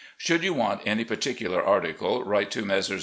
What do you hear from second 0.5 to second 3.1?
want any particular article, write to Messrs.